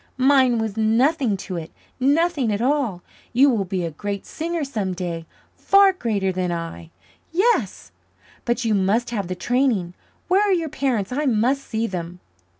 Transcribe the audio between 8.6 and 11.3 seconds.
you must have the training. Where are your parents? I